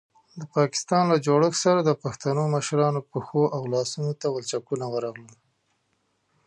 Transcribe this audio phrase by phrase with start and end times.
[0.39, 5.35] د پاکستان له جوړښت سره د پښتنو مشرانو پښو او لاسونو ته ولچکونه ورغلل.